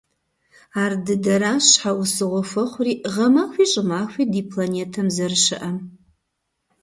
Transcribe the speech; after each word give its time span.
Ардыдэращ 0.83 1.63
щхьэусыгъуэ 1.71 2.41
хуэхъури 2.49 2.93
гъэмахуи 3.13 3.65
щӀымахуи 3.71 4.25
ди 4.31 4.41
планетэм 4.49 5.07
зэрыщыӀэм. 5.15 5.77